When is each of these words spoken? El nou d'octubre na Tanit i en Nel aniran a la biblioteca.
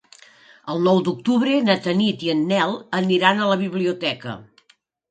El 0.73 0.79
nou 0.87 1.01
d'octubre 1.09 1.53
na 1.67 1.75
Tanit 1.89 2.27
i 2.29 2.35
en 2.35 2.43
Nel 2.55 2.77
aniran 3.05 3.45
a 3.47 3.53
la 3.55 3.61
biblioteca. 3.65 4.41